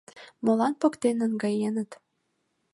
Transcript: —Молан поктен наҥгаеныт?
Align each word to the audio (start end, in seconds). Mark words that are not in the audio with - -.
—Молан 0.43 0.73
поктен 0.81 1.15
наҥгаеныт? 1.19 1.91